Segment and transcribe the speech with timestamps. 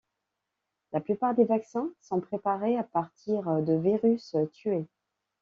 [0.93, 4.87] La plupart des vaccins sont préparés à partir de virus tué.